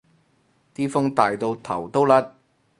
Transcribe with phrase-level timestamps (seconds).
[0.73, 2.33] 啲風大到頭都甩